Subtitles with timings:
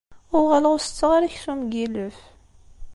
[0.37, 2.17] Uɣaleɣ ur setteɣ ara aksum n yilef.